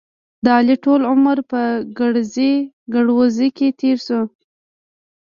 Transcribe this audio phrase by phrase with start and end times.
[0.43, 1.61] د علي ټول عمر په
[1.99, 2.53] ګړزې
[2.93, 4.21] ګړوزې کې تېر شو.